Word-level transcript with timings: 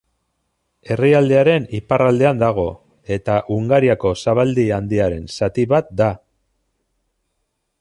Herrialdearen 0.93 1.67
iparraldean 1.79 2.41
dago 2.43 2.65
eta 3.17 3.35
Hungariako 3.57 4.15
zabaldi 4.25 4.67
handiaren 4.79 5.29
zati 5.37 5.67
bat 5.75 5.93
da. 6.01 6.09